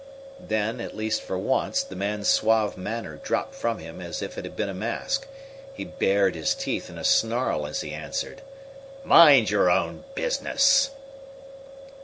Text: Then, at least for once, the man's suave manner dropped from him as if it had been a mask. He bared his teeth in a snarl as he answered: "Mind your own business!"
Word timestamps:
Then, 0.39 0.79
at 0.81 0.97
least 0.97 1.21
for 1.21 1.37
once, 1.37 1.83
the 1.83 1.95
man's 1.95 2.27
suave 2.27 2.75
manner 2.75 3.17
dropped 3.17 3.53
from 3.53 3.77
him 3.77 4.01
as 4.01 4.23
if 4.23 4.35
it 4.35 4.45
had 4.45 4.55
been 4.55 4.67
a 4.67 4.73
mask. 4.73 5.27
He 5.75 5.85
bared 5.85 6.33
his 6.33 6.55
teeth 6.55 6.89
in 6.89 6.97
a 6.97 7.03
snarl 7.03 7.67
as 7.67 7.81
he 7.81 7.93
answered: 7.93 8.41
"Mind 9.05 9.51
your 9.51 9.69
own 9.69 10.03
business!" 10.15 10.89